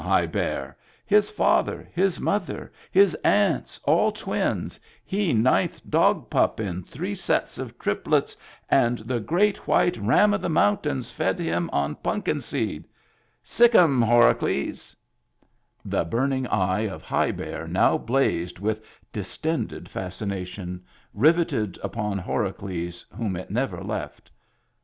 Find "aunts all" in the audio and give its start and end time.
3.23-4.11